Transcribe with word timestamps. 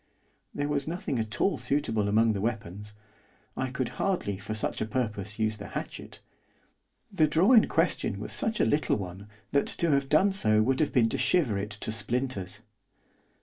There 0.51 0.67
was 0.67 0.87
nothing 0.87 1.19
at 1.19 1.39
all 1.39 1.59
suitable 1.59 2.07
among 2.09 2.33
the 2.33 2.41
weapons, 2.41 2.93
I 3.55 3.69
could 3.69 3.87
hardly 4.01 4.39
for 4.39 4.55
such 4.55 4.81
a 4.81 4.87
purpose 4.87 5.37
use 5.37 5.57
the 5.57 5.67
hatchet; 5.67 6.21
the 7.11 7.27
drawer 7.27 7.55
in 7.55 7.67
question 7.67 8.19
was 8.19 8.33
such 8.33 8.59
a 8.59 8.65
little 8.65 8.95
one 8.95 9.27
that 9.51 9.67
to 9.67 9.91
have 9.91 10.09
done 10.09 10.31
so 10.31 10.63
would 10.63 10.79
have 10.79 10.91
been 10.91 11.09
to 11.09 11.19
shiver 11.19 11.55
it 11.59 11.69
to 11.69 11.91
splinters. 11.91 12.61